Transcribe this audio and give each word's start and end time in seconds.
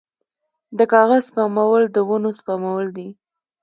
د 0.77 0.79
کاغذ 0.91 1.21
سپمول 1.29 1.81
د 1.89 1.97
ونو 2.07 2.31
سپمول 2.39 2.85
دي 2.97 3.07